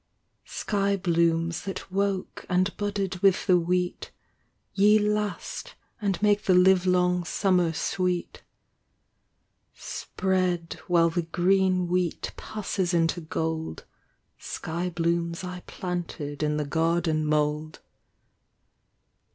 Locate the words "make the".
6.23-6.55